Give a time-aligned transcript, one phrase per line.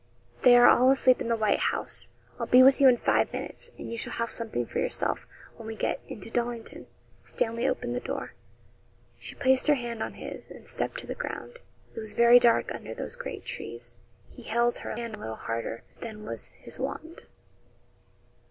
[0.41, 2.09] They are all asleep in the "White House."
[2.39, 5.27] I'll be with you in five minutes, and you shall have something for yourself
[5.57, 6.87] when we get into Dollington.'
[7.23, 8.33] Stanley opened the door.
[9.19, 11.59] She placed her hand on his, and stepped to the ground.
[11.95, 13.95] It was very dark under those great trees.
[14.27, 17.27] He held her hand a little harder than was his wont.